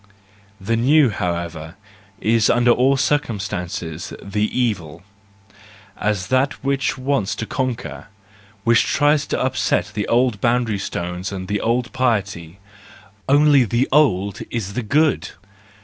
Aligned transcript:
The 0.59 0.75
new, 0.75 1.11
however, 1.11 1.75
is 2.19 2.49
under 2.49 2.71
all 2.71 2.97
circum¬ 2.97 3.39
stances 3.39 4.11
the 4.19 4.49
evil, 4.59 5.03
as 5.95 6.29
that 6.29 6.53
which 6.63 6.97
wants 6.97 7.35
to 7.35 7.45
conquer, 7.45 8.07
which 8.63 8.83
tries 8.85 9.27
to 9.27 9.39
upset 9.39 9.91
the 9.93 10.07
old 10.07 10.41
boundary 10.41 10.79
stones 10.79 11.31
and 11.31 11.47
the 11.47 11.61
old 11.61 11.93
piety; 11.93 12.57
only 13.29 13.63
the 13.63 13.87
old 13.91 14.41
is 14.49 14.73
the 14.73 14.81
good! 14.81 15.33